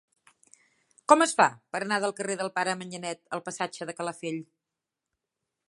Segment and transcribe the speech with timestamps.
[1.11, 4.41] Com es fa per anar del carrer del Pare Manyanet al passatge de Calafell?